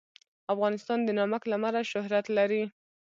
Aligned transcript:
افغانستان 0.53 0.99
د 1.03 1.09
نمک 1.19 1.41
له 1.51 1.55
امله 1.59 1.81
شهرت 1.91 2.25
لري. 2.37 2.63